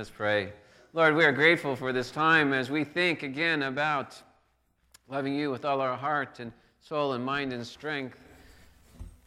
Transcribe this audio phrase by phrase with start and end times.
[0.00, 0.50] Let us pray.
[0.94, 4.16] Lord, we are grateful for this time as we think again about
[5.10, 8.16] loving you with all our heart and soul and mind and strength.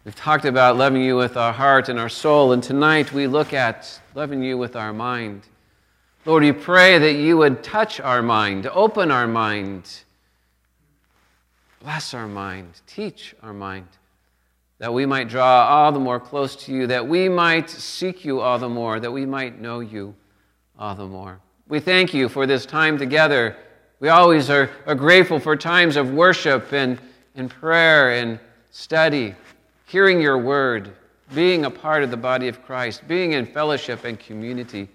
[0.03, 3.53] We've talked about loving you with our heart and our soul, and tonight we look
[3.53, 5.43] at loving you with our mind.
[6.25, 10.01] Lord, we pray that you would touch our mind, open our mind,
[11.83, 13.89] bless our mind, teach our mind,
[14.79, 18.39] that we might draw all the more close to you, that we might seek you
[18.39, 20.15] all the more, that we might know you
[20.77, 21.39] all the more.
[21.67, 23.55] We thank you for this time together.
[23.99, 26.99] We always are, are grateful for times of worship and,
[27.35, 28.39] and prayer and
[28.71, 29.35] study,
[29.85, 30.93] hearing your word,
[31.33, 34.89] being a part of the body of Christ, being in fellowship and community.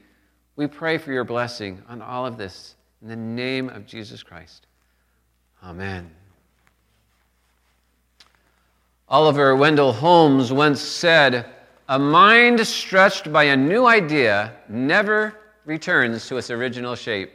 [0.57, 4.67] We pray for your blessing on all of this in the name of Jesus Christ.
[5.63, 6.11] Amen.
[9.09, 11.47] Oliver Wendell Holmes once said,
[11.89, 15.35] A mind stretched by a new idea never
[15.69, 17.31] returns to its original shape.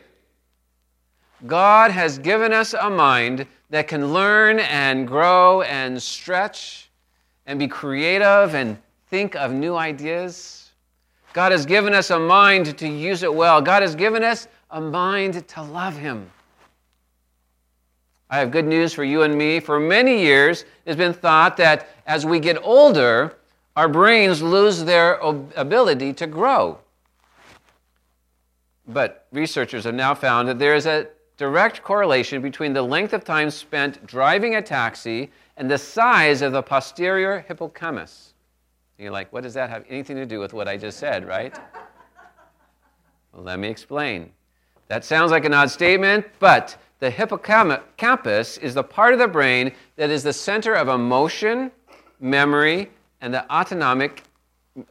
[1.45, 6.89] God has given us a mind that can learn and grow and stretch
[7.45, 10.71] and be creative and think of new ideas.
[11.33, 13.61] God has given us a mind to use it well.
[13.61, 16.27] God has given us a mind to love Him.
[18.31, 19.59] I have good news for you and me.
[19.59, 23.35] For many years, it has been thought that as we get older,
[23.75, 25.19] our brains lose their
[25.55, 26.79] ability to grow.
[28.87, 33.23] But researchers have now found that there is a direct correlation between the length of
[33.23, 38.33] time spent driving a taxi and the size of the posterior hippocampus.
[38.97, 41.27] And you're like, what does that have anything to do with what I just said,
[41.27, 41.53] right?
[43.33, 44.31] well, let me explain.
[44.87, 49.71] That sounds like an odd statement, but the hippocampus is the part of the brain
[49.95, 51.71] that is the center of emotion,
[52.19, 54.23] memory, and the autonomic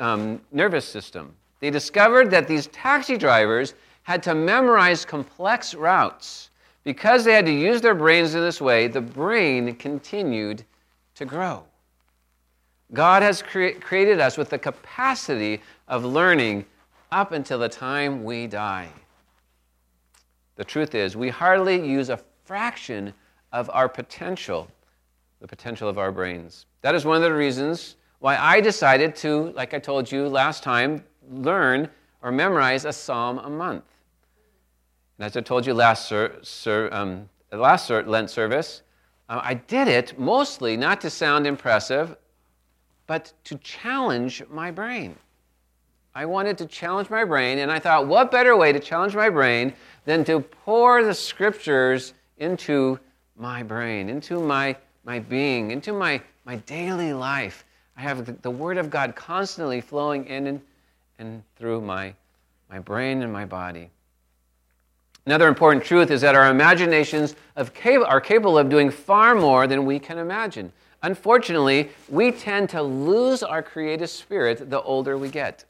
[0.00, 1.34] um, nervous system.
[1.62, 6.50] They discovered that these taxi drivers had to memorize complex routes.
[6.82, 10.64] Because they had to use their brains in this way, the brain continued
[11.14, 11.62] to grow.
[12.92, 16.64] God has cre- created us with the capacity of learning
[17.12, 18.88] up until the time we die.
[20.56, 23.14] The truth is, we hardly use a fraction
[23.52, 24.66] of our potential,
[25.40, 26.66] the potential of our brains.
[26.80, 30.64] That is one of the reasons why I decided to, like I told you last
[30.64, 31.88] time, learn
[32.22, 33.84] or memorize a psalm a month.
[35.18, 38.82] And as I told you last, um, last Lent service,
[39.28, 42.16] uh, I did it mostly not to sound impressive,
[43.06, 45.16] but to challenge my brain.
[46.14, 49.30] I wanted to challenge my brain, and I thought, what better way to challenge my
[49.30, 49.72] brain
[50.04, 52.98] than to pour the scriptures into
[53.36, 57.64] my brain, into my, my being, into my, my daily life.
[57.96, 60.60] I have the Word of God constantly flowing in and
[61.22, 62.14] and through my,
[62.68, 63.90] my brain and my body.
[65.24, 69.86] Another important truth is that our imaginations of, are capable of doing far more than
[69.86, 70.72] we can imagine.
[71.04, 75.64] Unfortunately, we tend to lose our creative spirit the older we get.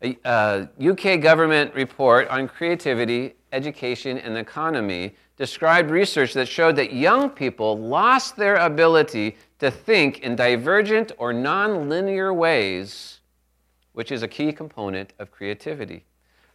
[0.00, 6.92] A, a UK government report on creativity, education, and economy described research that showed that
[6.92, 13.21] young people lost their ability to think in divergent or nonlinear ways
[13.92, 16.04] which is a key component of creativity.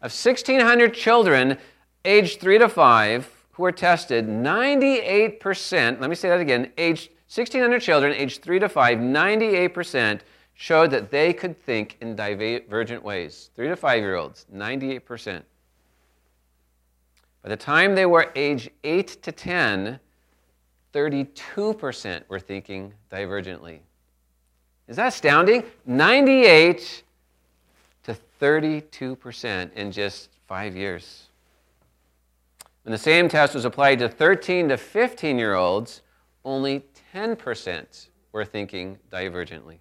[0.02, 1.58] Of 1,600 children
[2.06, 7.82] aged 3 to 5 who were tested, 98%, let me say that again, aged 1,600
[7.82, 10.22] children aged 3 to 5, 98%
[10.54, 13.50] showed that they could think in divergent ways.
[13.56, 15.44] 3 to 5 year olds, 98%.
[17.44, 20.00] By the time they were age 8 to 10,
[20.94, 23.80] 32% were thinking divergently.
[24.88, 25.64] Is that astounding?
[25.86, 27.04] 98
[28.40, 31.28] 32% in just five years.
[32.84, 36.02] When the same test was applied to 13 to 15 year olds,
[36.46, 39.80] only 10% were thinking divergently.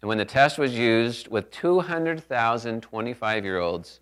[0.00, 4.00] And when the test was used with 200,000 25 year olds,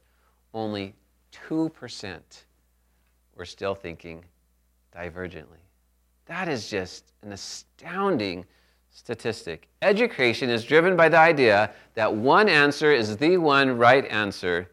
[0.54, 0.94] only
[1.32, 2.20] 2%
[3.36, 4.24] were still thinking
[4.96, 5.60] divergently.
[6.26, 8.46] That is just an astounding
[8.92, 9.68] statistic.
[9.82, 14.68] Education is driven by the idea that one answer is the one right answer,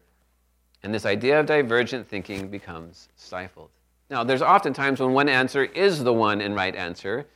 [0.82, 3.70] and this idea of divergent thinking becomes stifled.
[4.10, 7.26] Now, there's often times when one answer is the one and right answer,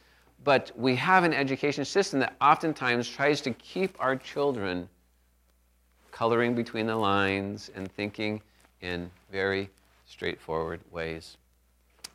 [0.45, 4.89] but we have an education system that oftentimes tries to keep our children
[6.11, 8.41] coloring between the lines and thinking
[8.81, 9.71] in very
[10.07, 11.37] straightforward ways.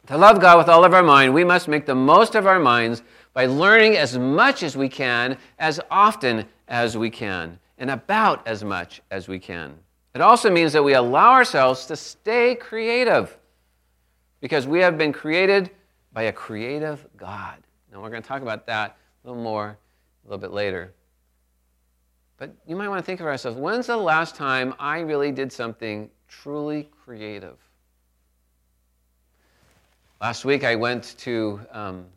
[0.08, 2.60] To love God with all of our mind, we must make the most of our
[2.60, 3.04] minds
[3.38, 8.64] by learning as much as we can, as often as we can, and about as
[8.64, 9.78] much as we can.
[10.16, 13.38] It also means that we allow ourselves to stay creative
[14.42, 15.70] because we have been created
[16.14, 17.58] by a creative God.
[17.92, 20.92] And we're going to talk about that a little more a little bit later.
[22.38, 25.54] But you might want to think of ourselves when's the last time I really did
[25.54, 27.60] something truly creative?
[30.20, 32.08] Last week I went to um,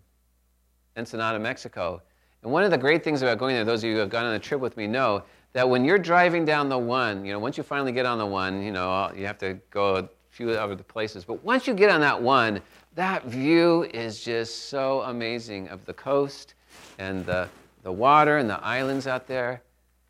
[0.96, 2.02] Ensenada, Mexico.
[2.42, 4.24] And one of the great things about going there, those of you who have gone
[4.24, 5.22] on a trip with me know
[5.52, 8.26] that when you're driving down the one, you know, once you finally get on the
[8.26, 11.24] one, you know, uh, you have to go a few other places.
[11.24, 12.60] But once you get on that one,
[12.94, 16.54] that view is just so amazing of the coast
[16.98, 17.48] and the,
[17.82, 19.62] the water and the islands out there.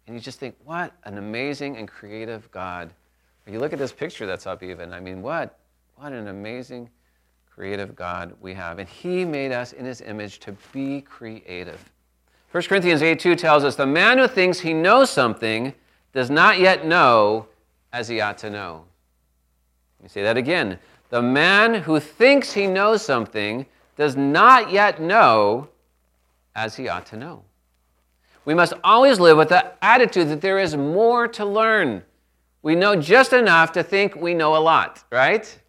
[0.07, 2.93] And you just think, what an amazing and creative God.
[3.47, 5.59] you look at this picture that's up even, I mean, what,
[5.97, 6.89] what an amazing,
[7.61, 8.79] creative God we have.
[8.79, 11.93] And He made us in His image to be creative.
[12.53, 15.75] 1 Corinthians 8 2 tells us, The man who thinks he knows something
[16.15, 17.49] does not yet know
[17.93, 18.87] as he ought to know.
[19.99, 20.79] Let me say that again.
[21.11, 25.69] The man who thinks he knows something does not yet know
[26.57, 27.43] as he ought to know.
[28.47, 32.05] We must always live with the attitude that there is more to learn.
[32.63, 35.60] We know just enough to think we know a lot, right?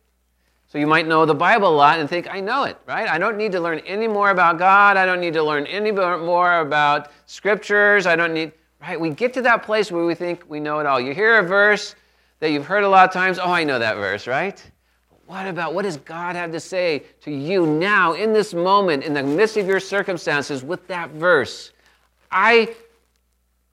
[0.71, 3.09] So you might know the Bible a lot and think, I know it, right?
[3.09, 4.95] I don't need to learn any more about God.
[4.95, 8.05] I don't need to learn any more about scriptures.
[8.05, 8.97] I don't need, right?
[8.97, 10.97] We get to that place where we think we know it all.
[10.97, 11.95] You hear a verse
[12.39, 13.37] that you've heard a lot of times.
[13.37, 14.63] Oh, I know that verse, right?
[15.25, 19.13] What about what does God have to say to you now, in this moment, in
[19.13, 21.73] the midst of your circumstances, with that verse?
[22.31, 22.73] I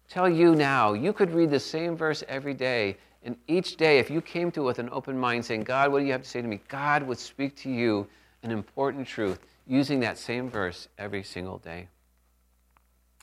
[0.08, 2.96] tell you now, you could read the same verse every day
[3.28, 5.98] and each day, if you came to it with an open mind saying, God, what
[5.98, 6.62] do you have to say to me?
[6.66, 8.06] God would speak to you
[8.42, 11.88] an important truth using that same verse every single day.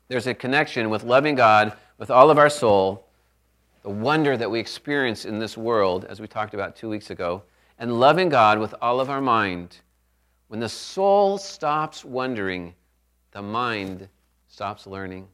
[0.08, 3.08] There's a connection with loving God with all of our soul,
[3.82, 7.42] the wonder that we experience in this world, as we talked about two weeks ago,
[7.80, 9.80] and loving God with all of our mind.
[10.50, 12.76] When the soul stops wondering,
[13.32, 14.08] the mind
[14.50, 15.28] stops learning.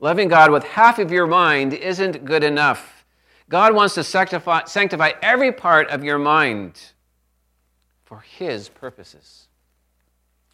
[0.00, 2.95] Loving God with half of your mind isn't good enough.
[3.48, 6.80] God wants to sanctify, sanctify every part of your mind
[8.04, 9.48] for His purposes.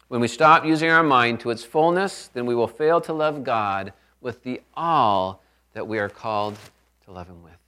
[0.09, 3.43] When we stop using our mind to its fullness, then we will fail to love
[3.43, 5.41] God with the all
[5.73, 6.57] that we are called
[7.05, 7.62] to love Him with.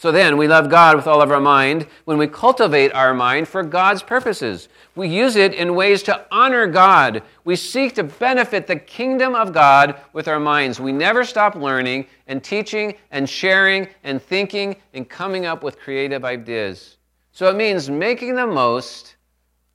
[0.00, 3.46] So then, we love God with all of our mind when we cultivate our mind
[3.46, 4.70] for God's purposes.
[4.94, 7.22] We use it in ways to honor God.
[7.44, 10.80] We seek to benefit the kingdom of God with our minds.
[10.80, 16.24] We never stop learning and teaching and sharing and thinking and coming up with creative
[16.24, 16.96] ideas.
[17.32, 19.16] So it means making the most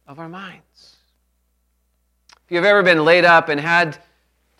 [0.07, 0.95] of our minds.
[2.45, 4.00] If you've ever been laid up and had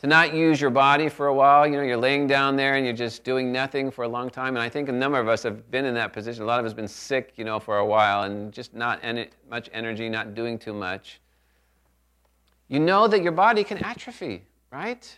[0.06, 1.66] to not use your body for a while.
[1.66, 4.56] You know, you're laying down there and you're just doing nothing for a long time.
[4.56, 6.44] And I think a number of us have been in that position.
[6.44, 9.00] A lot of us have been sick, you know, for a while and just not
[9.02, 11.20] en- much energy, not doing too much.
[12.68, 15.18] You know that your body can atrophy, right?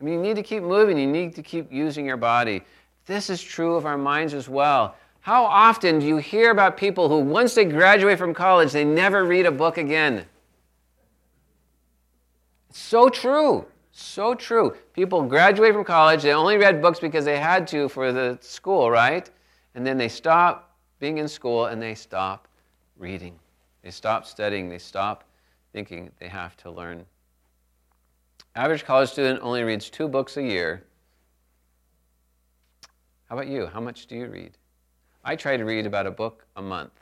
[0.00, 2.62] I mean, you need to keep moving, you need to keep using your body.
[3.06, 4.96] This is true of our minds as well.
[5.20, 9.24] How often do you hear about people who, once they graduate from college, they never
[9.24, 10.26] read a book again?
[12.70, 13.66] It's so true.
[13.92, 14.76] So true.
[14.92, 18.90] People graduate from college, they only read books because they had to for the school,
[18.90, 19.28] right?
[19.74, 22.46] And then they stop being in school and they stop
[22.96, 23.38] reading.
[23.82, 25.24] They stop studying, they stop
[25.72, 27.04] thinking they have to learn.
[28.54, 30.84] Average college student only reads two books a year.
[33.28, 33.66] How about you?
[33.66, 34.58] How much do you read?
[35.24, 36.92] I try to read about a book a month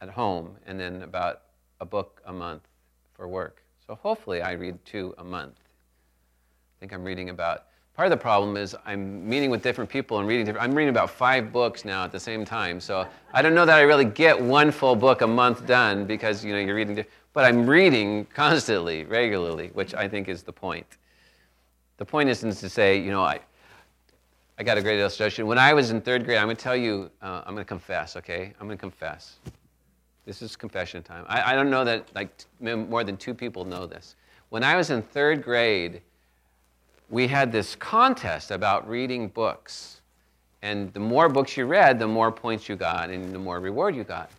[0.00, 1.42] at home and then about
[1.80, 2.62] a book a month
[3.12, 3.62] for work.
[3.86, 5.60] So hopefully I read two a month
[6.80, 7.64] think I'm reading about.
[7.94, 10.44] Part of the problem is I'm meeting with different people and reading.
[10.46, 10.64] Different.
[10.64, 13.76] I'm reading about five books now at the same time, so I don't know that
[13.76, 17.04] I really get one full book a month done because you know you're reading.
[17.32, 20.86] But I'm reading constantly, regularly, which I think is the point.
[21.96, 23.38] The point isn't to say, you know, I,
[24.58, 25.46] I got a great illustration.
[25.46, 27.68] When I was in third grade, I'm going to tell you, uh, I'm going to
[27.68, 28.52] confess, okay?
[28.60, 29.38] I'm going to confess.
[30.26, 31.24] This is confession time.
[31.28, 34.16] I, I don't know that like more than two people know this.
[34.48, 36.02] When I was in third grade,
[37.14, 40.00] we had this contest about reading books.
[40.62, 43.94] And the more books you read, the more points you got and the more reward
[43.94, 44.32] you got.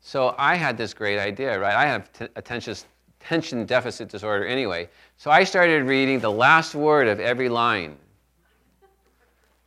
[0.00, 1.76] So I had this great idea, right?
[1.76, 2.74] I have t- attention,
[3.20, 4.88] attention deficit disorder anyway.
[5.16, 7.96] So I started reading the last word of every line.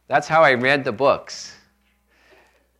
[0.09, 1.55] That's how I read the books.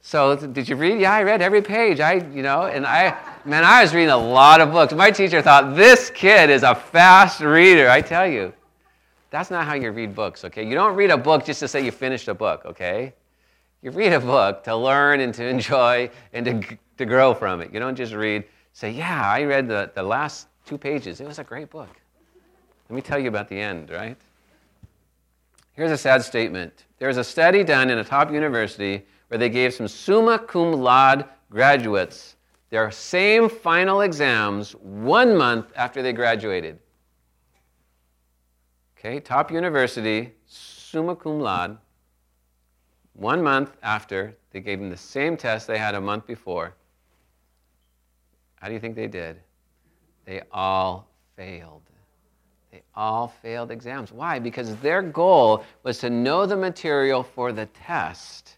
[0.01, 1.00] So did you read?
[1.00, 2.01] Yeah, I read every page.
[2.01, 4.92] I, you know, and I, man, I was reading a lot of books.
[4.92, 7.90] My teacher thought this kid is a fast reader.
[7.90, 8.54] I tell you.
[9.32, 10.64] That's not how you read books, okay?
[10.64, 13.14] You don't read a book just to say you finished a book, okay?
[13.82, 17.74] You read a book to learn and to enjoy and to, to grow from it.
[17.74, 21.20] You don't just read, say, yeah, I read the, the last two pages.
[21.22, 21.90] It was a great book.
[22.90, 24.18] Let me tell you about the end, right?
[25.74, 26.86] Here's a sad statement.
[27.00, 30.74] There was a study done in a top university where they gave some summa cum
[30.74, 32.36] laude graduates
[32.70, 36.80] their same final exams one month after they graduated.
[39.03, 41.75] Okay, top university, summa cum laude,
[43.13, 46.75] one month after they gave them the same test they had a month before.
[48.58, 49.39] How do you think they did?
[50.25, 51.81] They all failed.
[52.72, 54.12] They all failed exams.
[54.12, 54.38] Why?
[54.38, 58.58] Because their goal was to know the material for the test,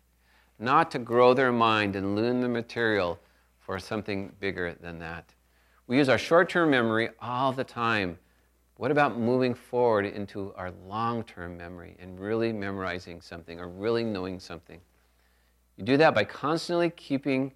[0.60, 3.18] not to grow their mind and learn the material
[3.60, 5.34] for something bigger than that.
[5.88, 8.18] We use our short term memory all the time.
[8.78, 14.04] What about moving forward into our long term memory and really memorizing something or really
[14.04, 14.80] knowing something?
[15.78, 17.52] You do that by constantly keeping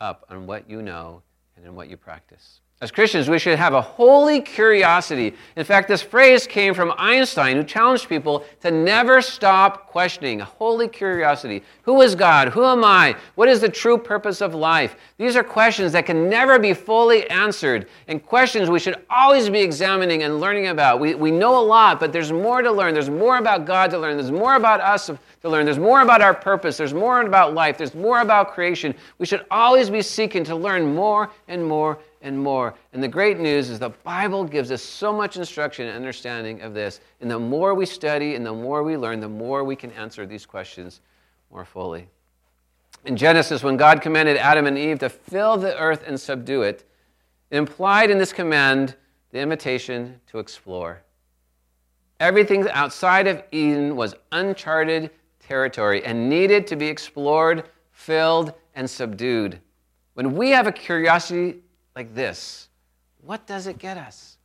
[0.00, 1.22] up on what you know
[1.56, 2.60] and in what you practice.
[2.82, 5.34] As Christians, we should have a holy curiosity.
[5.54, 10.40] In fact, this phrase came from Einstein, who challenged people to never stop questioning.
[10.40, 11.62] A holy curiosity.
[11.82, 12.48] Who is God?
[12.48, 13.14] Who am I?
[13.36, 14.96] What is the true purpose of life?
[15.16, 19.60] These are questions that can never be fully answered, and questions we should always be
[19.60, 20.98] examining and learning about.
[20.98, 22.94] We, we know a lot, but there's more to learn.
[22.94, 24.16] There's more about God to learn.
[24.16, 25.66] There's more about us to learn.
[25.66, 26.78] There's more about our purpose.
[26.78, 27.78] There's more about life.
[27.78, 28.92] There's more about creation.
[29.18, 32.74] We should always be seeking to learn more and more and more.
[32.92, 36.74] And the great news is the Bible gives us so much instruction and understanding of
[36.74, 37.00] this.
[37.20, 40.24] And the more we study and the more we learn, the more we can answer
[40.24, 41.00] these questions
[41.50, 42.08] more fully.
[43.04, 46.84] In Genesis, when God commanded Adam and Eve to fill the earth and subdue it,
[47.50, 48.96] implied in this command
[49.30, 51.02] the invitation to explore.
[52.20, 55.10] Everything outside of Eden was uncharted
[55.40, 59.58] territory and needed to be explored, filled, and subdued.
[60.14, 61.61] When we have a curiosity
[61.94, 62.68] like this,
[63.20, 64.38] what does it get us?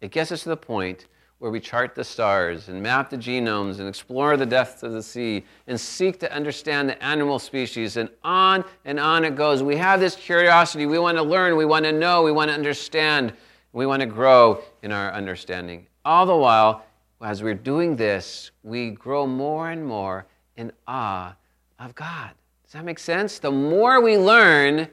[0.00, 1.06] It gets us to the point
[1.38, 5.02] where we chart the stars and map the genomes and explore the depths of the
[5.02, 9.62] sea and seek to understand the animal species and on and on it goes.
[9.62, 10.86] We have this curiosity.
[10.86, 13.32] We want to learn, we want to know, we want to understand,
[13.72, 15.86] we want to grow in our understanding.
[16.04, 16.84] All the while,
[17.20, 20.26] as we're doing this, we grow more and more
[20.56, 21.34] in awe
[21.78, 22.30] of God.
[22.64, 23.38] Does that make sense?
[23.38, 24.88] The more we learn,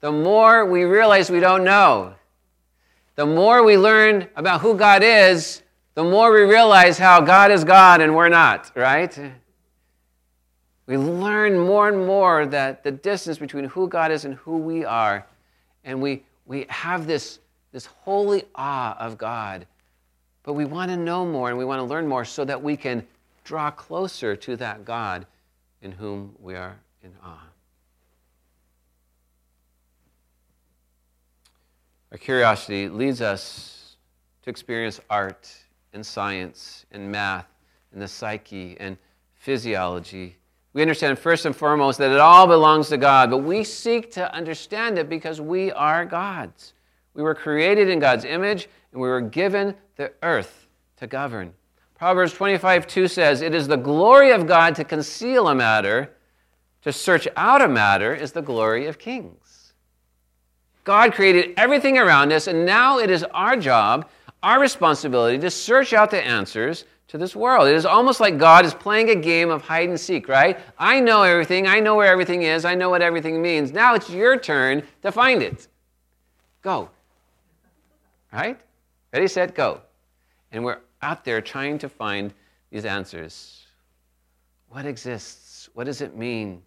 [0.00, 2.14] the more we realize we don't know.
[3.16, 5.62] The more we learn about who God is,
[5.94, 9.18] the more we realize how God is God and we're not, right?
[10.86, 14.84] We learn more and more that the distance between who God is and who we
[14.84, 15.26] are.
[15.84, 17.40] And we, we have this,
[17.70, 19.66] this holy awe of God.
[20.42, 22.76] But we want to know more and we want to learn more so that we
[22.76, 23.06] can
[23.44, 25.26] draw closer to that God
[25.82, 27.49] in whom we are in awe.
[32.12, 33.96] Our curiosity leads us
[34.42, 35.48] to experience art
[35.92, 37.46] and science and math
[37.92, 38.96] and the psyche and
[39.34, 40.36] physiology.
[40.72, 44.32] We understand first and foremost that it all belongs to God, but we seek to
[44.34, 46.74] understand it because we are God's.
[47.14, 51.52] We were created in God's image and we were given the earth to govern.
[51.94, 56.10] Proverbs 25 2 says, It is the glory of God to conceal a matter,
[56.82, 59.39] to search out a matter is the glory of kings.
[60.90, 64.08] God created everything around us, and now it is our job,
[64.42, 67.68] our responsibility to search out the answers to this world.
[67.68, 70.58] It is almost like God is playing a game of hide and seek, right?
[70.80, 73.70] I know everything, I know where everything is, I know what everything means.
[73.70, 75.68] Now it's your turn to find it.
[76.60, 76.90] Go.
[78.32, 78.58] Right?
[79.12, 79.82] Ready, set, go.
[80.50, 82.34] And we're out there trying to find
[82.72, 83.64] these answers.
[84.70, 85.68] What exists?
[85.74, 86.62] What does it mean?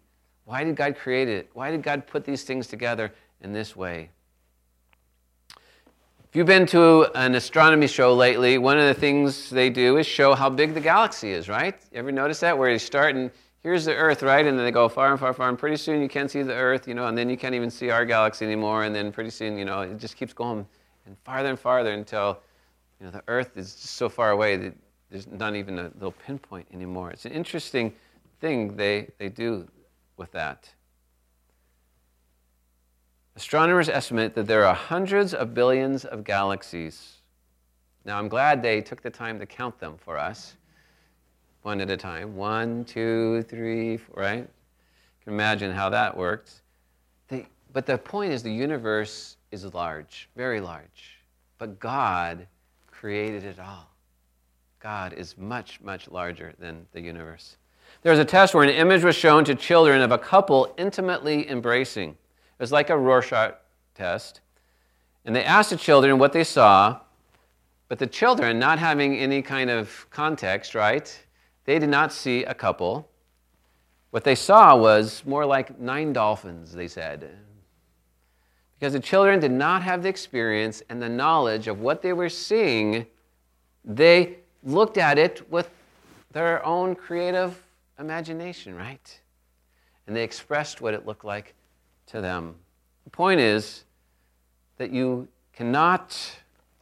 [0.46, 1.50] Why did God create it?
[1.52, 3.12] Why did God put these things together?
[3.44, 4.10] In this way.
[5.50, 10.06] If you've been to an astronomy show lately, one of the things they do is
[10.06, 11.76] show how big the galaxy is, right?
[11.92, 12.58] You ever notice that?
[12.58, 13.30] Where you start and
[13.62, 14.44] here's the Earth, right?
[14.44, 16.54] And then they go far and far, far, and pretty soon you can't see the
[16.54, 19.30] Earth, you know, and then you can't even see our galaxy anymore, and then pretty
[19.30, 20.66] soon, you know, it just keeps going
[21.06, 22.40] and farther and farther until,
[22.98, 24.74] you know, the Earth is just so far away that
[25.10, 27.10] there's not even a little pinpoint anymore.
[27.10, 27.94] It's an interesting
[28.40, 29.68] thing they, they do
[30.16, 30.68] with that.
[33.36, 37.14] Astronomers estimate that there are hundreds of billions of galaxies.
[38.04, 40.54] Now, I'm glad they took the time to count them for us,
[41.62, 42.36] one at a time.
[42.36, 44.38] One, two, three, four, right?
[44.38, 46.62] You can imagine how that works.
[47.26, 51.18] They, but the point is, the universe is large, very large.
[51.58, 52.46] But God
[52.90, 53.90] created it all.
[54.78, 57.56] God is much, much larger than the universe.
[58.02, 61.48] There was a test where an image was shown to children of a couple intimately
[61.50, 62.16] embracing.
[62.58, 63.56] It was like a Rorschach
[63.94, 64.40] test.
[65.24, 67.00] And they asked the children what they saw,
[67.88, 71.24] but the children, not having any kind of context, right,
[71.64, 73.08] they did not see a couple.
[74.10, 77.30] What they saw was more like nine dolphins, they said.
[78.78, 82.28] Because the children did not have the experience and the knowledge of what they were
[82.28, 83.06] seeing,
[83.84, 85.70] they looked at it with
[86.32, 87.62] their own creative
[87.98, 89.20] imagination, right?
[90.06, 91.54] And they expressed what it looked like
[92.06, 92.54] to them.
[93.04, 93.84] The point is
[94.78, 96.18] that you cannot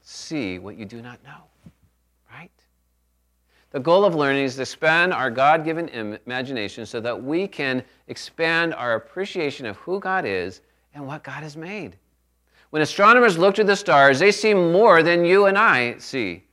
[0.03, 1.71] see what you do not know,
[2.31, 2.51] right?
[3.71, 7.83] The goal of learning is to expand our God given imagination so that we can
[8.09, 10.61] expand our appreciation of who God is
[10.95, 11.97] and what God has made.
[12.71, 16.45] When astronomers look to the stars, they see more than you and I see.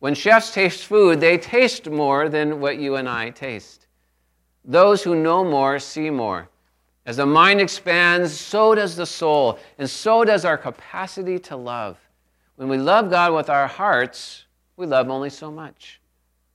[0.00, 3.86] When chefs taste food, they taste more than what you and I taste.
[4.64, 6.48] Those who know more see more.
[7.04, 11.98] As the mind expands, so does the soul, and so does our capacity to love.
[12.56, 14.44] When we love God with our hearts,
[14.76, 16.00] we love only so much.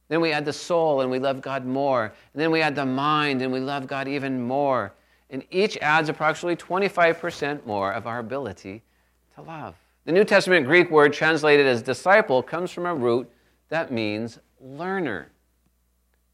[0.09, 2.05] Then we add the soul and we love God more.
[2.05, 4.93] And then we add the mind and we love God even more.
[5.29, 8.83] And each adds approximately 25% more of our ability
[9.35, 9.75] to love.
[10.05, 13.29] The New Testament Greek word translated as disciple comes from a root
[13.69, 15.29] that means learner.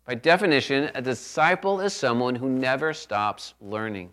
[0.06, 4.10] By definition, a disciple is someone who never stops learning.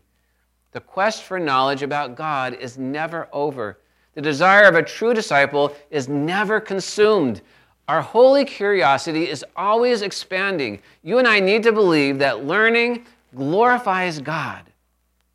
[0.72, 3.78] The quest for knowledge about God is never over.
[4.14, 7.42] The desire of a true disciple is never consumed.
[7.88, 10.80] Our holy curiosity is always expanding.
[11.02, 14.70] You and I need to believe that learning glorifies God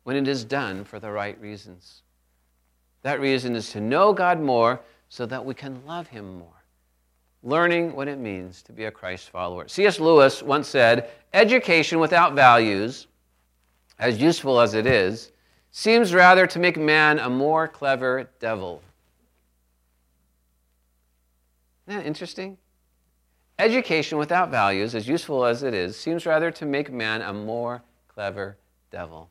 [0.04, 2.02] when it is done for the right reasons.
[3.02, 6.55] That reason is to know God more so that we can love Him more
[7.46, 9.68] learning what it means to be a Christ follower.
[9.68, 10.00] C.S.
[10.00, 13.06] Lewis once said, Education without values,
[14.00, 15.30] as useful as it is,
[15.70, 18.82] seems rather to make man a more clever devil.
[21.86, 22.58] Isn't that interesting?
[23.60, 27.82] Education without values, as useful as it is, seems rather to make man a more
[28.08, 28.56] clever
[28.90, 29.30] devil.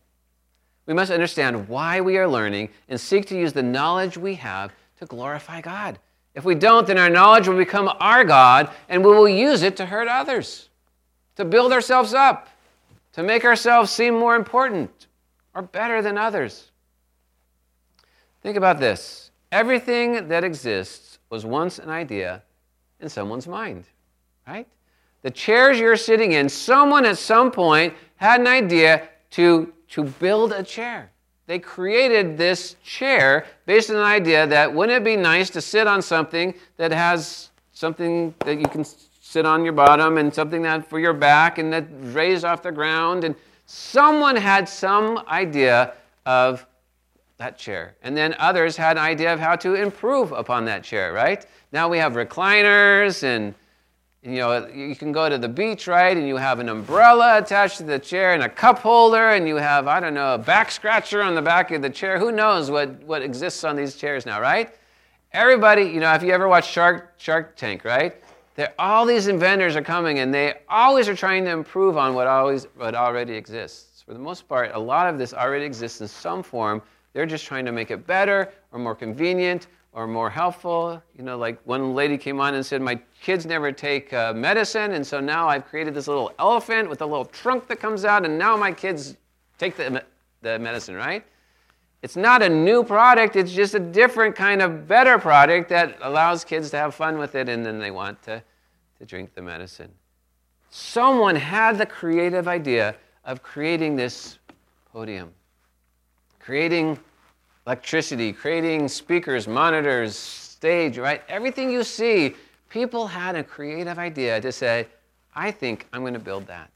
[0.86, 4.72] We must understand why we are learning and seek to use the knowledge we have
[5.00, 6.00] to glorify God.
[6.36, 9.78] If we don't, then our knowledge will become our God and we will use it
[9.78, 10.70] to hurt others,
[11.38, 12.50] to build ourselves up,
[13.14, 15.08] to make ourselves seem more important
[15.54, 16.72] or better than others.
[18.44, 22.44] Think about this everything that exists was once an idea
[23.00, 23.86] in someone's mind,
[24.46, 24.68] right?
[25.22, 30.52] The chairs you're sitting in, someone at some point had an idea to, to build
[30.52, 31.12] a chair.
[31.48, 35.86] They created this chair based on an idea that wouldn't it be nice to sit
[35.88, 40.90] on something that has something that you can sit on your bottom and something that
[40.90, 45.94] for your back and that raised off the ground and someone had some idea
[46.26, 46.66] of
[47.38, 47.96] that chair.
[48.02, 51.46] And then others had an idea of how to improve upon that chair, right?
[51.72, 53.54] Now we have recliners and
[54.26, 57.78] you know, you can go to the beach, right, and you have an umbrella attached
[57.78, 60.72] to the chair and a cup holder, and you have, I don't know, a back
[60.72, 62.18] scratcher on the back of the chair.
[62.18, 64.74] Who knows what, what exists on these chairs now, right?
[65.32, 68.16] Everybody, you know, if you ever watch Shark, Shark Tank, right?
[68.80, 72.66] All these inventors are coming, and they always are trying to improve on what, always,
[72.78, 74.02] what already exists.
[74.02, 76.82] For the most part, a lot of this already exists in some form.
[77.14, 81.02] They're just trying to make it better or more convenient or more helpful.
[81.18, 84.92] You know, like one lady came on and said, My kids never take uh, medicine,
[84.92, 88.26] and so now I've created this little elephant with a little trunk that comes out,
[88.26, 89.16] and now my kids
[89.58, 90.04] take the,
[90.42, 91.24] the medicine, right?
[92.02, 96.44] It's not a new product, it's just a different kind of better product that allows
[96.44, 98.44] kids to have fun with it, and then they want to,
[99.00, 99.92] to drink the medicine.
[100.70, 104.40] Someone had the creative idea of creating this
[104.92, 105.32] podium,
[106.40, 107.00] creating
[107.66, 111.22] electricity, creating speakers, monitors, stage, right?
[111.28, 112.36] Everything you see,
[112.70, 114.88] people had a creative idea to say,
[115.36, 116.72] I think I'm going to build that.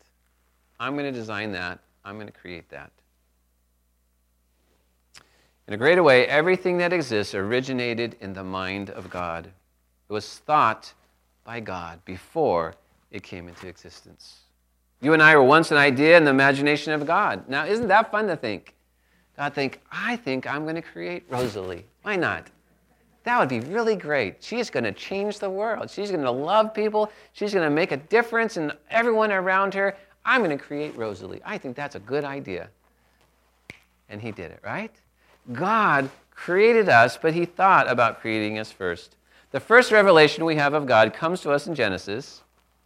[0.79, 1.79] I'm going to design that.
[2.03, 2.91] I'm going to create that.
[5.67, 9.45] In a greater way, everything that exists originated in the mind of God.
[9.45, 10.91] It was thought
[11.43, 12.73] by God before
[13.11, 14.39] it came into existence.
[15.01, 17.47] You and I were once an idea in the imagination of God.
[17.47, 18.73] Now, isn't that fun to think?
[19.39, 21.85] God think, I think I'm going to create Rosalie.
[22.01, 22.47] Why not?
[23.23, 24.43] That would be really great.
[24.43, 25.89] She's going to change the world.
[25.89, 27.09] She's going to love people.
[27.31, 29.95] She's going to make a difference in everyone around her.
[30.25, 31.39] I'm going to create Rosalie.
[31.45, 32.67] I think that's a good idea.
[34.09, 34.91] And he did it, right?
[35.53, 39.15] God created us, but he thought about creating us first.
[39.51, 42.41] The first revelation we have of God comes to us in Genesis.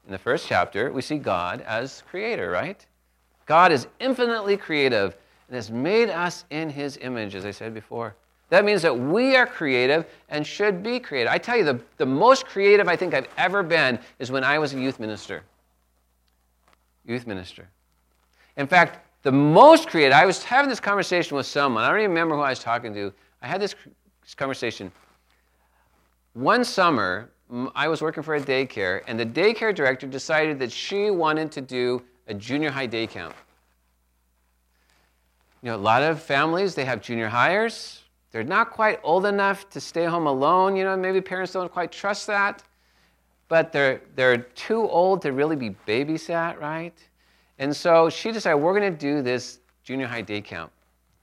[0.05, 2.85] in the first chapter, we see God as creator, right?
[3.47, 5.17] God is infinitely creative
[5.53, 8.15] and has made us in his image, as I said before.
[8.49, 11.31] That means that we are creative and should be creative.
[11.31, 14.57] I tell you, the, the most creative I think I've ever been is when I
[14.57, 15.43] was a youth minister.
[17.05, 17.69] Youth minister.
[18.57, 21.83] In fact, the most creative, I was having this conversation with someone.
[21.83, 23.13] I don't even remember who I was talking to.
[23.43, 23.75] I had this
[24.35, 24.91] conversation.
[26.33, 27.29] One summer,
[27.75, 31.61] I was working for a daycare, and the daycare director decided that she wanted to
[31.61, 33.35] do a junior high day camp.
[35.63, 38.01] You know, a lot of families, they have junior hires.
[38.31, 40.75] They're not quite old enough to stay home alone.
[40.75, 42.63] You know, maybe parents don't quite trust that.
[43.47, 46.93] But they're, they're too old to really be babysat, right?
[47.59, 50.69] And so she decided, we're going to do this junior high day camp.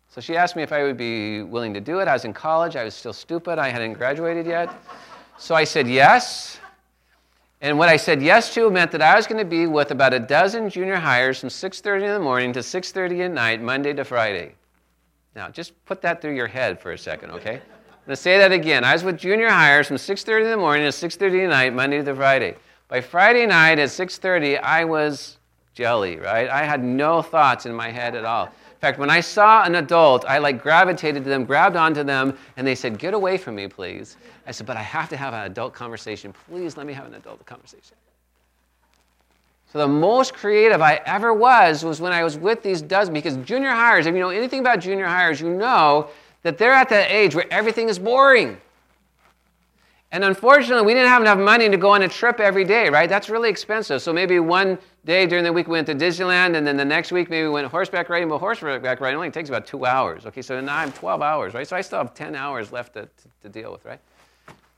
[0.09, 2.09] So she asked me if I would be willing to do it.
[2.09, 2.77] I was in college.
[2.77, 3.59] I was still stupid.
[3.59, 4.71] I hadn't graduated yet.
[5.37, 6.60] So I said yes.
[7.63, 10.15] And what I said yes to meant that I was going to be with about
[10.15, 14.05] a dozen junior hires from 6:30 in the morning to 6:30 at night, Monday to
[14.05, 14.55] Friday.
[15.37, 17.57] Now, just put that through your head for a second, okay?
[17.57, 18.83] I'm going to say that again.
[18.83, 22.03] I was with junior hires from 6:30 in the morning to 6:30 at night, Monday
[22.03, 22.57] to Friday.
[22.89, 25.37] By Friday night at 6:30, I was
[25.75, 26.49] jelly, right?
[26.49, 28.49] I had no thoughts in my head at all.
[28.81, 32.35] In fact, when I saw an adult, I like gravitated to them, grabbed onto them,
[32.57, 34.17] and they said, "Get away from me, please."
[34.47, 36.33] I said, "But I have to have an adult conversation.
[36.49, 37.95] Please let me have an adult conversation."
[39.71, 43.37] So the most creative I ever was was when I was with these dozen, because
[43.37, 46.09] junior hires, if you know anything about junior hires, you know
[46.43, 48.59] that they're at that age where everything is boring.
[50.13, 53.09] And unfortunately, we didn't have enough money to go on a trip every day, right?
[53.09, 54.03] That's really expensive.
[54.03, 57.13] So maybe one day during the week we went to Disneyland, and then the next
[57.13, 58.29] week maybe we went horseback riding.
[58.29, 60.27] But horseback riding only takes about two hours.
[60.27, 61.67] Okay, so now I'm 12 hours, right?
[61.67, 64.01] So I still have 10 hours left to, to, to deal with, right?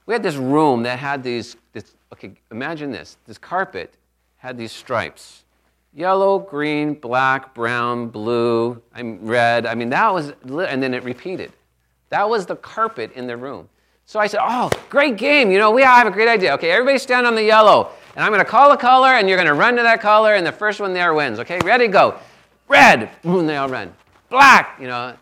[0.04, 3.16] We had this room that had these, this, okay, imagine this.
[3.26, 3.94] This carpet
[4.36, 5.44] had these stripes
[5.94, 9.66] yellow, green, black, brown, blue, I'm red.
[9.66, 11.52] I mean, that was, and then it repeated.
[12.08, 13.68] That was the carpet in the room.
[14.06, 15.50] So I said, Oh, great game.
[15.50, 16.54] You know, we have a great idea.
[16.54, 17.90] Okay, everybody stand on the yellow.
[18.14, 20.34] And I'm going to call a color, and you're going to run to that color,
[20.34, 21.38] and the first one there wins.
[21.38, 22.18] Okay, ready, go.
[22.68, 23.10] Red.
[23.22, 23.92] Boom, they all run.
[24.28, 25.16] Black, you know.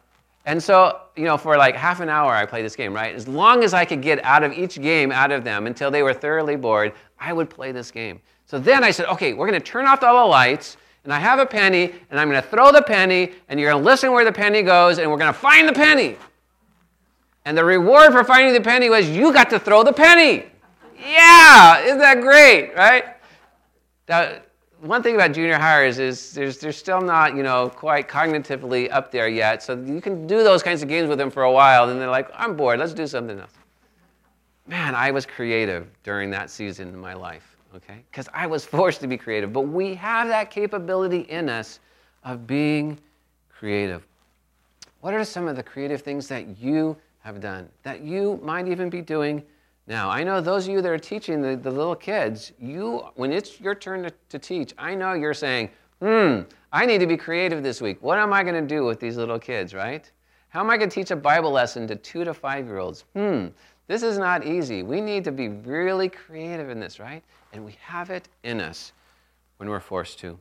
[0.46, 3.14] And so, you know, for like half an hour, I played this game, right?
[3.14, 6.02] As long as I could get out of each game out of them until they
[6.02, 8.20] were thoroughly bored, I would play this game.
[8.46, 11.20] So then I said, okay, we're going to turn off all the lights, and I
[11.20, 14.10] have a penny, and I'm going to throw the penny, and you're going to listen
[14.10, 16.16] where the penny goes, and we're going to find the penny.
[17.44, 20.46] And the reward for finding the penny was you got to throw the penny.
[20.98, 23.16] Yeah, isn't that great, right?
[24.08, 24.38] Now,
[24.80, 29.10] one thing about junior hires is there's, they're still not, you know, quite cognitively up
[29.10, 29.62] there yet.
[29.62, 32.10] So you can do those kinds of games with them for a while, and they're
[32.10, 33.52] like, I'm bored, let's do something else.
[34.66, 38.04] Man, I was creative during that season in my life, okay?
[38.10, 39.52] Because I was forced to be creative.
[39.52, 41.80] But we have that capability in us
[42.24, 42.98] of being
[43.50, 44.06] creative.
[45.00, 48.90] What are some of the creative things that you have done, that you might even
[48.90, 49.42] be doing
[49.86, 50.10] now.
[50.10, 53.60] I know those of you that are teaching the, the little kids, you when it's
[53.60, 56.40] your turn to, to teach, I know you're saying, hmm,
[56.72, 58.02] I need to be creative this week.
[58.02, 60.10] What am I going to do with these little kids, right?
[60.48, 63.04] How am I going to teach a Bible lesson to two to five year olds?
[63.14, 63.48] Hmm,
[63.86, 64.82] this is not easy.
[64.82, 67.22] We need to be really creative in this, right?
[67.52, 68.92] And we have it in us
[69.58, 70.38] when we're forced to.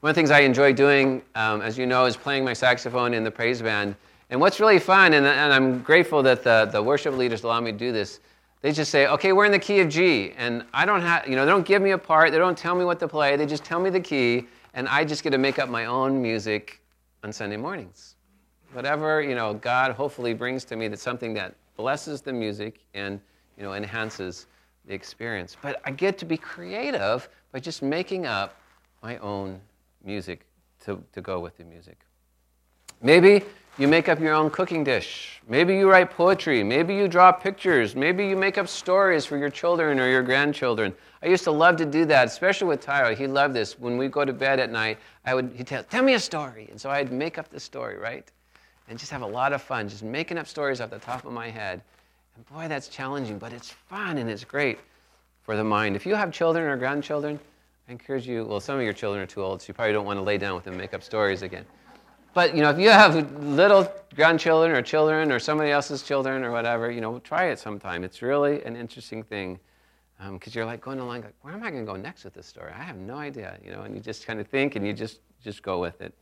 [0.00, 3.14] One of the things I enjoy doing, um, as you know, is playing my saxophone
[3.14, 3.94] in the praise band.
[4.32, 7.70] And what's really fun, and, and I'm grateful that the, the worship leaders allow me
[7.70, 8.18] to do this,
[8.62, 10.32] they just say, okay, we're in the key of G.
[10.38, 12.74] And I don't have, you know, they don't give me a part, they don't tell
[12.74, 15.38] me what to play, they just tell me the key, and I just get to
[15.38, 16.80] make up my own music
[17.22, 18.14] on Sunday mornings.
[18.72, 23.20] Whatever, you know, God hopefully brings to me that's something that blesses the music and,
[23.58, 24.46] you know, enhances
[24.86, 25.58] the experience.
[25.60, 28.56] But I get to be creative by just making up
[29.02, 29.60] my own
[30.02, 30.46] music
[30.86, 31.98] to, to go with the music.
[33.02, 33.42] Maybe
[33.78, 35.40] you make up your own cooking dish.
[35.48, 36.62] Maybe you write poetry.
[36.62, 37.96] Maybe you draw pictures.
[37.96, 40.94] Maybe you make up stories for your children or your grandchildren.
[41.22, 43.14] I used to love to do that, especially with Tyler.
[43.14, 43.78] He loved this.
[43.78, 46.68] When we go to bed at night, I would he'd tell, tell me a story.
[46.70, 48.30] And so I'd make up the story, right?
[48.88, 51.32] And just have a lot of fun, just making up stories off the top of
[51.32, 51.80] my head.
[52.36, 54.80] And boy, that's challenging, but it's fun and it's great
[55.42, 55.96] for the mind.
[55.96, 57.38] If you have children or grandchildren,
[57.88, 60.06] I encourage you, well, some of your children are too old, so you probably don't
[60.06, 61.64] want to lay down with them and make up stories again.
[62.34, 66.50] But you know, if you have little grandchildren or children or somebody else's children or
[66.50, 68.04] whatever, you know, try it sometime.
[68.04, 69.58] It's really an interesting thing
[70.30, 72.34] because um, you're like going along, like, where am I going to go next with
[72.34, 72.72] this story?
[72.72, 73.82] I have no idea, you know.
[73.82, 76.14] And you just kind of think and you just just go with it.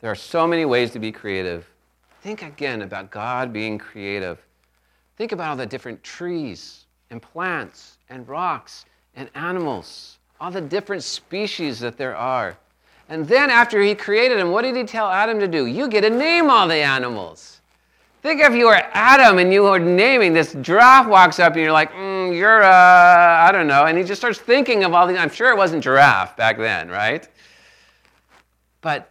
[0.00, 1.66] There are so many ways to be creative.
[2.22, 4.44] Think again about God being creative.
[5.16, 11.04] Think about all the different trees and plants and rocks and animals, all the different
[11.04, 12.56] species that there are.
[13.08, 15.66] And then after he created them, what did he tell Adam to do?
[15.66, 17.60] You get to name all the animals.
[18.22, 21.72] Think if you were Adam and you were naming this giraffe walks up and you're
[21.72, 25.18] like, mm, you're uh, I don't know, and he just starts thinking of all these.
[25.18, 27.28] I'm sure it wasn't giraffe back then, right?
[28.80, 29.10] But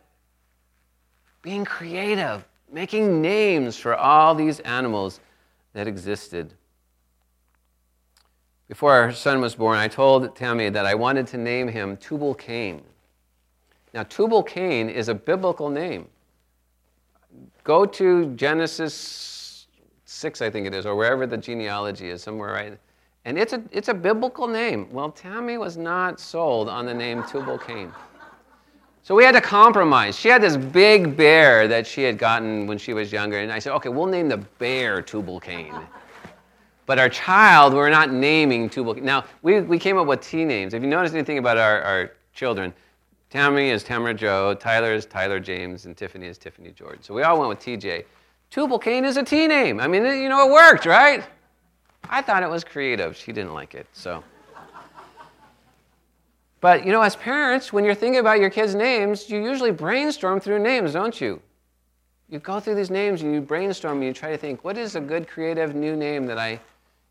[1.43, 5.19] being creative, making names for all these animals
[5.73, 6.55] that existed.
[8.67, 12.33] Before our son was born, I told Tammy that I wanted to name him Tubal
[12.33, 12.81] Cain.
[13.93, 16.07] Now, Tubal Cain is a biblical name.
[17.63, 19.67] Go to Genesis
[20.05, 22.77] 6, I think it is, or wherever the genealogy is, somewhere right.
[23.25, 24.91] And it's a, it's a biblical name.
[24.91, 27.91] Well, Tammy was not sold on the name Tubal Cain.
[29.03, 30.17] So we had to compromise.
[30.17, 33.59] She had this big bear that she had gotten when she was younger, and I
[33.59, 35.73] said, okay, we'll name the bear Tubal Cain.
[36.85, 39.05] But our child, we're not naming Tubal Cain.
[39.05, 40.73] Now, we, we came up with T names.
[40.73, 42.73] If you notice anything about our, our children,
[43.33, 46.99] Tammy is Tamara Joe, Tyler is Tyler James, and Tiffany is Tiffany George.
[47.01, 48.05] So we all went with TJ.
[48.51, 49.79] Tubal Cain is a T name.
[49.79, 51.23] I mean, you know, it worked, right?
[52.07, 53.17] I thought it was creative.
[53.17, 54.23] She didn't like it, so.
[56.61, 60.39] But you know, as parents, when you're thinking about your kids' names, you usually brainstorm
[60.39, 61.41] through names, don't you?
[62.29, 64.95] You go through these names and you brainstorm and you try to think, what is
[64.95, 66.59] a good creative new name that I.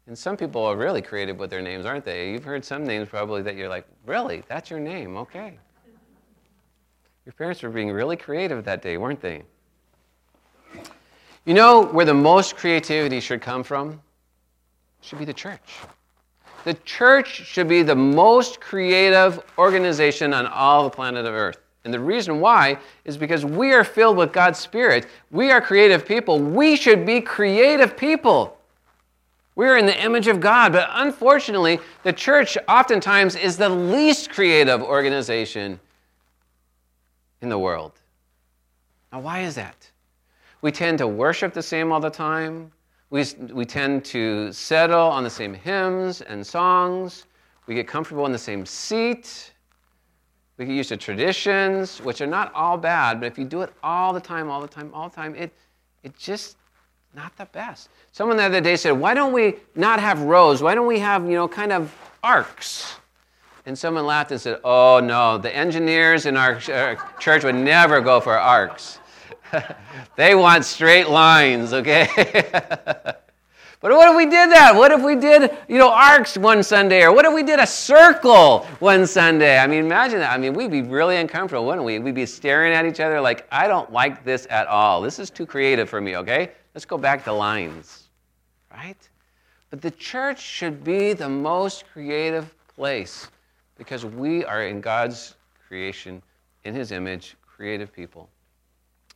[0.06, 2.30] And some people are really creative with their names, aren't they?
[2.30, 4.44] You've heard some names probably that you're like, really?
[4.46, 5.16] That's your name?
[5.16, 5.58] Okay.
[7.24, 9.42] Your parents were being really creative that day, weren't they?
[11.44, 13.90] You know where the most creativity should come from?
[13.90, 13.98] It
[15.02, 15.78] should be the church.
[16.64, 21.58] The church should be the most creative organization on all the planet of Earth.
[21.84, 25.06] And the reason why is because we are filled with God's Spirit.
[25.32, 26.38] We are creative people.
[26.38, 28.56] We should be creative people.
[29.56, 34.80] We're in the image of God, but unfortunately, the church oftentimes is the least creative
[34.80, 35.78] organization
[37.42, 37.92] in the world.
[39.12, 39.90] Now, why is that?
[40.62, 42.72] We tend to worship the same all the time.
[43.10, 47.26] We, we tend to settle on the same hymns and songs.
[47.66, 49.52] We get comfortable in the same seat.
[50.56, 53.72] We get used to traditions, which are not all bad, but if you do it
[53.82, 55.52] all the time, all the time, all the time, it,
[56.04, 56.56] it just
[57.14, 57.90] not the best.
[58.12, 60.62] Someone the other day said, why don't we not have rows?
[60.62, 62.96] Why don't we have, you know, kind of arcs?
[63.64, 68.00] And someone laughed and said, oh no, the engineers in our uh, church would never
[68.00, 68.98] go for arcs.
[70.16, 72.08] they want straight lines, okay?
[72.50, 73.16] but
[73.82, 74.74] what if we did that?
[74.74, 77.02] What if we did, you know, arcs one Sunday?
[77.02, 79.58] Or what if we did a circle one Sunday?
[79.58, 80.32] I mean, imagine that.
[80.32, 82.00] I mean, we'd be really uncomfortable, wouldn't we?
[82.00, 85.00] We'd be staring at each other like, I don't like this at all.
[85.02, 86.50] This is too creative for me, okay?
[86.74, 88.08] Let's go back to lines,
[88.72, 88.96] right?
[89.70, 93.28] But the church should be the most creative place
[93.82, 95.34] because we are in God's
[95.66, 96.22] creation,
[96.62, 98.30] in His image, creative people.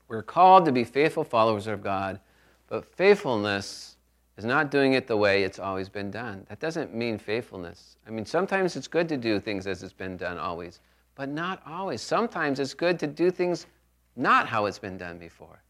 [0.09, 2.19] We're called to be faithful followers of God,
[2.67, 3.97] but faithfulness
[4.37, 6.45] is not doing it the way it's always been done.
[6.49, 7.97] That doesn't mean faithfulness.
[8.09, 10.81] I mean, sometimes it's good to do things as it's been done always,
[11.15, 12.03] but not always.
[12.03, 13.67] Sometimes it's good to do things
[14.17, 15.63] not how it's been done before.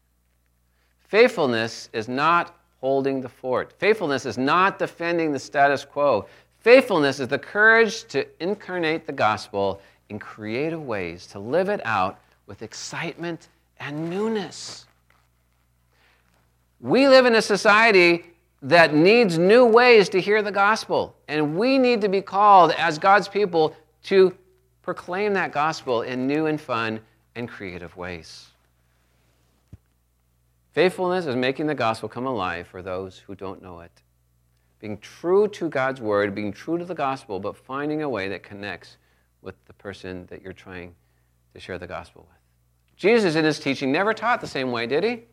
[1.01, 3.73] Faithfulness is not holding the fort.
[3.77, 6.25] Faithfulness is not defending the status quo.
[6.59, 12.19] Faithfulness is the courage to incarnate the gospel in creative ways, to live it out
[12.45, 14.85] with excitement and newness.
[16.79, 18.25] We live in a society
[18.61, 22.97] that needs new ways to hear the gospel, and we need to be called as
[22.97, 24.35] God's people to
[24.81, 26.99] proclaim that gospel in new and fun
[27.35, 28.47] and creative ways.
[30.71, 33.91] Faithfulness is making the gospel come alive for those who don't know it.
[34.79, 38.43] Being true to God's word, being true to the gospel, but finding a way that
[38.43, 38.97] connects
[39.41, 40.93] with the person that you're trying
[41.53, 42.37] to share the gospel with.
[42.95, 45.23] Jesus, in his teaching, never taught the same way, did he?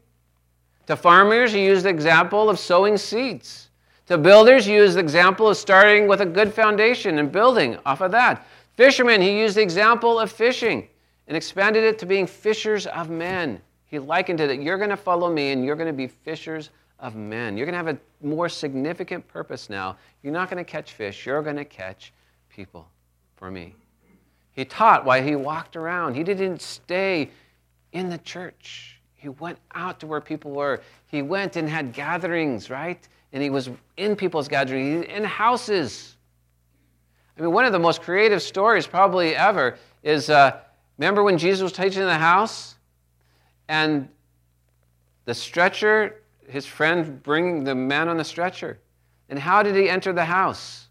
[0.87, 3.71] To farmers, he used the example of sowing seeds.
[4.07, 8.03] To builders, he used the example of starting with a good foundation and building off
[8.03, 8.47] of that.
[8.77, 10.89] Fishermen, he used the example of fishing
[11.27, 13.61] and expanded it to being fishers of men.
[13.87, 16.71] He likened it that you're going to follow me and you're going to be fishers
[17.05, 17.59] of men.
[17.59, 19.99] You're going to have a more significant purpose now.
[20.23, 22.15] You're not going to catch fish, you're going to catch
[22.49, 22.89] people
[23.37, 23.75] for me.
[24.53, 26.15] He taught while he walked around.
[26.15, 27.29] He didn't stay
[27.93, 29.01] in the church.
[29.17, 30.81] He went out to where people were.
[31.07, 33.07] He went and had gatherings, right?
[33.35, 36.17] And he was in people's gatherings, in houses.
[37.37, 40.59] I mean, one of the most creative stories probably ever is uh,
[40.97, 42.77] remember when Jesus was teaching in the house
[43.69, 44.09] and
[45.27, 48.79] the stretcher, his friend bring the man on the stretcher.
[49.29, 50.89] And how did he enter the house?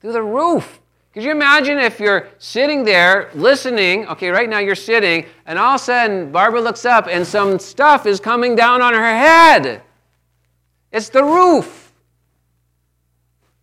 [0.00, 0.80] Through the roof.
[1.12, 4.06] Could you imagine if you're sitting there listening?
[4.08, 7.58] Okay, right now you're sitting, and all of a sudden Barbara looks up and some
[7.58, 9.82] stuff is coming down on her head.
[10.92, 11.92] It's the roof.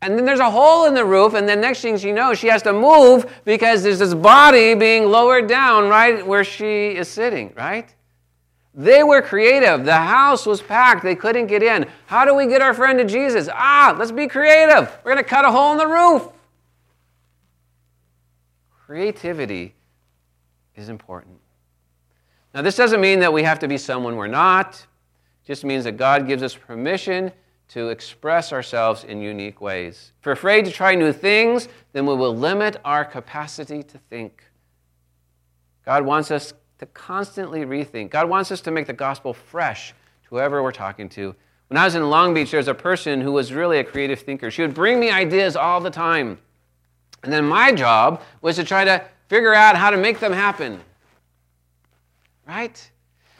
[0.01, 2.47] And then there's a hole in the roof, and then next thing she knows, she
[2.47, 7.53] has to move because there's this body being lowered down right where she is sitting,
[7.55, 7.94] right?
[8.77, 9.85] They were creative.
[9.85, 11.01] The house was packed.
[11.01, 11.87] They couldn't get in.
[12.07, 13.47] How do we get our friend to Jesus?
[13.51, 14.91] Ah, let's be creative.
[15.03, 16.27] We're going to cut a hole in the roof.
[18.85, 19.73] Creativity
[20.75, 21.39] is important.
[22.53, 24.73] Now, this doesn't mean that we have to be someone we're not.
[24.73, 27.31] It just means that God gives us permission
[27.69, 30.11] to express ourselves in unique ways.
[30.19, 34.43] If we're afraid to try new things, then we will limit our capacity to think.
[35.85, 36.53] God wants us
[36.85, 38.11] to constantly rethink.
[38.11, 41.35] God wants us to make the gospel fresh to whoever we're talking to.
[41.67, 44.19] When I was in Long Beach, there was a person who was really a creative
[44.19, 44.51] thinker.
[44.51, 46.37] She would bring me ideas all the time.
[47.23, 50.79] And then my job was to try to figure out how to make them happen.
[52.47, 52.91] Right?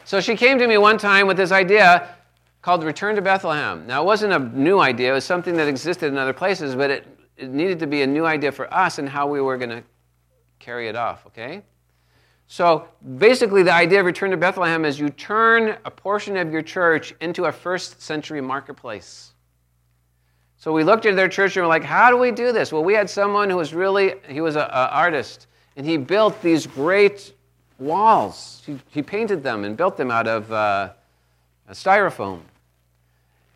[0.06, 2.16] So she came to me one time with this idea
[2.64, 3.86] called Return to Bethlehem.
[3.86, 6.90] Now, it wasn't a new idea, it was something that existed in other places, but
[6.90, 9.70] it, it needed to be a new idea for us and how we were going
[9.70, 9.84] to
[10.58, 11.62] carry it off, okay?
[12.48, 16.62] So basically, the idea of Return to Bethlehem is you turn a portion of your
[16.62, 19.32] church into a first century marketplace.
[20.58, 22.72] So we looked at their church and we're like, how do we do this?
[22.72, 26.66] Well, we had someone who was really, he was an artist, and he built these
[26.66, 27.34] great
[27.78, 28.64] walls.
[28.66, 30.90] He, he painted them and built them out of uh,
[31.72, 32.40] styrofoam.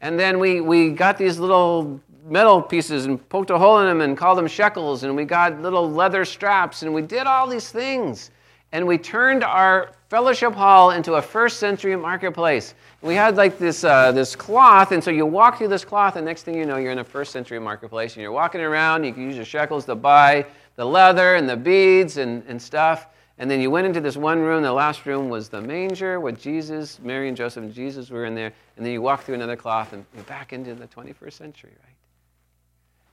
[0.02, 4.02] And then we, we got these little metal pieces and poked a hole in them
[4.02, 7.69] and called them shekels, and we got little leather straps, and we did all these
[7.71, 8.32] things.
[8.71, 12.75] And we turned our fellowship hall into a first century marketplace.
[13.01, 16.25] We had like this, uh, this cloth, and so you walk through this cloth, and
[16.25, 19.03] next thing you know, you're in a first century marketplace, and you're walking around.
[19.03, 23.08] You can use your shekels to buy the leather and the beads and, and stuff.
[23.39, 24.63] And then you went into this one room.
[24.63, 28.36] The last room was the manger with Jesus, Mary and Joseph and Jesus were in
[28.36, 28.53] there.
[28.75, 31.95] And then you walk through another cloth and you're back into the 21st century, right?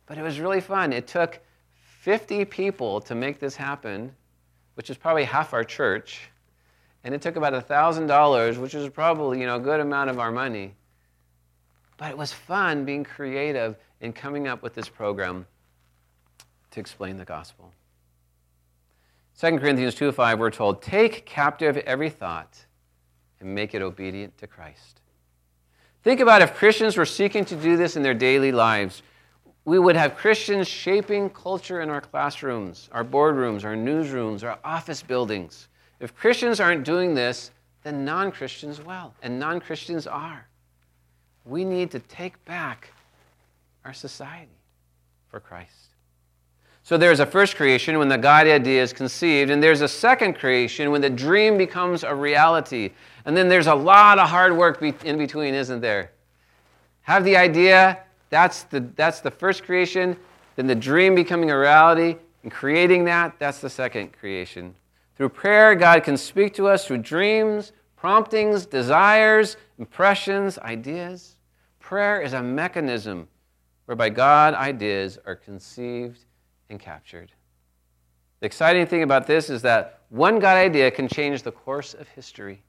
[0.06, 0.92] But it was really fun.
[0.92, 1.40] It took
[2.00, 4.12] 50 people to make this happen,
[4.76, 6.20] which is probably half our church.
[7.02, 10.30] And it took about $1,000, which is probably, you know, a good amount of our
[10.30, 10.74] money.
[11.96, 15.46] But it was fun being creative and coming up with this program
[16.72, 17.72] to explain the gospel.
[19.40, 22.66] 2 Corinthians 2 5, we're told, Take captive every thought
[23.40, 25.00] and make it obedient to Christ.
[26.02, 29.02] Think about if Christians were seeking to do this in their daily lives.
[29.66, 35.02] We would have Christians shaping culture in our classrooms, our boardrooms, our newsrooms, our office
[35.02, 35.66] buildings.
[35.98, 37.50] If Christians aren't doing this,
[37.82, 40.46] then non Christians will, and non Christians are.
[41.44, 42.92] We need to take back
[43.84, 44.60] our society
[45.28, 45.72] for Christ.
[46.84, 50.34] So there's a first creation when the God idea is conceived, and there's a second
[50.34, 52.92] creation when the dream becomes a reality.
[53.24, 56.12] And then there's a lot of hard work in between, isn't there?
[57.02, 60.16] Have the idea, that's the, that's the first creation.
[60.56, 64.74] Then the dream becoming a reality and creating that, that's the second creation.
[65.16, 71.36] Through prayer, God can speak to us through dreams, promptings, desires, impressions, ideas.
[71.80, 73.28] Prayer is a mechanism
[73.86, 76.24] whereby God ideas are conceived
[76.68, 77.32] and captured.
[78.40, 82.08] The exciting thing about this is that one God idea can change the course of
[82.08, 82.62] history.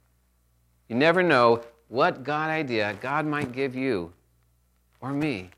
[0.87, 4.13] You never know what God idea God might give you
[5.01, 5.49] or me.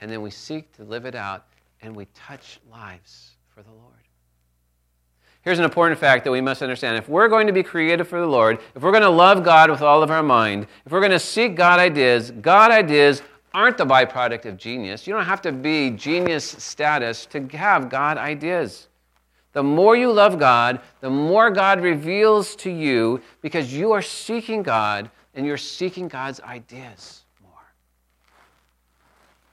[0.00, 1.46] And then we seek to live it out
[1.82, 3.94] and we touch lives for the Lord.
[5.42, 6.98] Here's an important fact that we must understand.
[6.98, 9.70] If we're going to be creative for the Lord, if we're going to love God
[9.70, 13.22] with all of our mind, if we're going to seek God ideas, God ideas
[13.54, 15.06] aren't the byproduct of genius.
[15.06, 18.88] You don't have to be genius status to have God ideas.
[19.52, 24.62] The more you love God, the more God reveals to you because you are seeking
[24.62, 27.19] God and you're seeking God's ideas.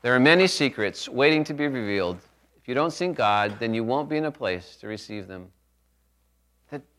[0.02, 2.20] There are many secrets waiting to be revealed.
[2.56, 5.52] If you don't seek God, then you won't be in a place to receive them.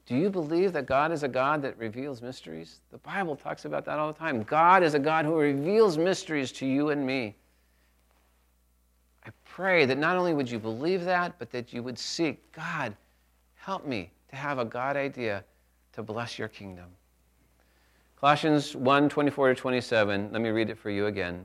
[0.09, 2.81] Do you believe that God is a God that reveals mysteries?
[2.91, 4.43] The Bible talks about that all the time.
[4.43, 7.37] God is a God who reveals mysteries to you and me.
[9.27, 12.97] I pray that not only would you believe that, but that you would seek God,
[13.57, 15.45] help me to have a God idea
[15.93, 16.87] to bless your kingdom.
[18.19, 20.31] Colossians 1 24 to 27.
[20.33, 21.45] Let me read it for you again.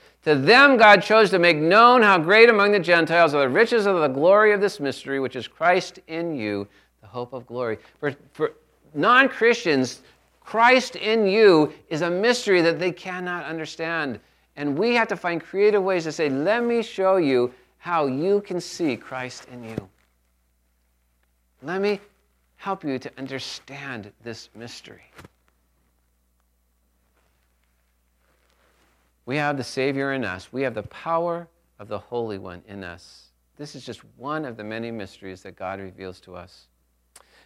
[0.23, 3.87] To them, God chose to make known how great among the Gentiles are the riches
[3.87, 6.67] of the glory of this mystery, which is Christ in you,
[7.01, 7.79] the hope of glory.
[7.99, 8.53] For, for
[8.93, 10.01] non Christians,
[10.41, 14.19] Christ in you is a mystery that they cannot understand.
[14.57, 18.41] And we have to find creative ways to say, let me show you how you
[18.41, 19.89] can see Christ in you.
[21.63, 21.99] Let me
[22.57, 25.01] help you to understand this mystery.
[29.31, 30.51] We have the Savior in us.
[30.51, 31.47] We have the power
[31.79, 33.27] of the Holy One in us.
[33.55, 36.67] This is just one of the many mysteries that God reveals to us.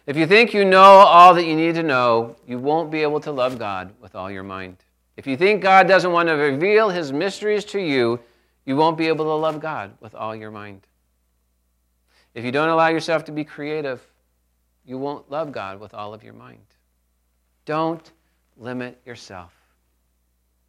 [0.04, 3.20] If you think you know all that you need to know, you won't be able
[3.20, 4.78] to love God with all your mind.
[5.16, 8.18] If you think God doesn't want to reveal his mysteries to you,
[8.64, 10.88] you won't be able to love God with all your mind.
[12.34, 14.04] If you don't allow yourself to be creative,
[14.84, 16.66] you won't love God with all of your mind.
[17.64, 18.10] Don't
[18.56, 19.52] limit yourself,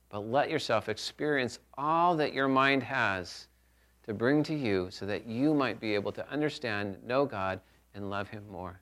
[0.09, 3.47] but let yourself experience all that your mind has
[4.05, 7.59] to bring to you so that you might be able to understand, know God,
[7.93, 8.79] and love Him more.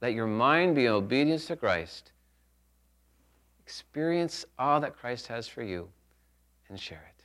[0.00, 2.12] Let your mind be in obedience to Christ.
[3.64, 5.88] Experience all that Christ has for you
[6.68, 7.24] and share it.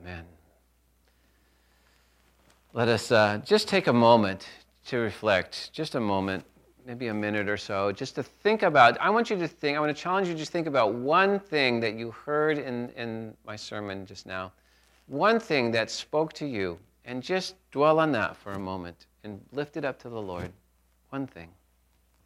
[0.00, 0.24] Amen.
[2.72, 4.48] Let us uh, just take a moment
[4.86, 6.44] to reflect, just a moment,
[6.88, 8.98] maybe a minute or so, just to think about.
[8.98, 11.38] I want you to think, I want to challenge you to just think about one
[11.38, 14.52] thing that you heard in, in my sermon just now,
[15.06, 19.38] one thing that spoke to you, and just dwell on that for a moment and
[19.52, 20.50] lift it up to the Lord.
[21.10, 21.48] One thing.